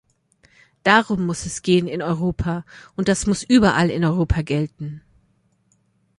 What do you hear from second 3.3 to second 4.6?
überall in Europa